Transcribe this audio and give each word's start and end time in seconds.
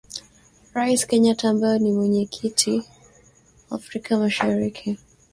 Rais 0.75 1.01
Kenyatta 1.09 1.49
ambaye 1.49 1.79
ni 1.79 1.91
Mwenyekiti 1.91 2.79
wa 3.69 3.77
Afrika 3.77 4.17
mashariki 4.19 4.97